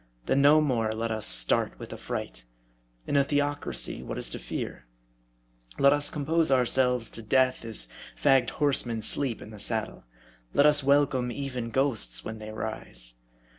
Then 0.25 0.41
no 0.41 0.61
more 0.61 0.91
let 0.93 1.11
us 1.11 1.27
start 1.27 1.77
with 1.77 1.93
affright. 1.93 2.43
In 3.05 3.15
a 3.15 3.23
theocracy, 3.23 4.01
what 4.01 4.17
is 4.17 4.31
to 4.31 4.39
fear? 4.39 4.87
Let 5.77 5.93
us 5.93 6.09
compose 6.09 6.49
ourselves 6.49 7.11
to 7.11 7.21
death 7.21 7.63
as 7.63 7.87
fagged 8.19 8.49
horsemen 8.49 9.03
sleep 9.03 9.43
in 9.43 9.51
the 9.51 9.59
saddle. 9.59 10.05
Let 10.55 10.65
us 10.65 10.83
welcome 10.83 11.31
even 11.31 11.69
ghosts 11.69 12.25
when 12.25 12.39
they 12.39 12.49
rise. 12.49 13.13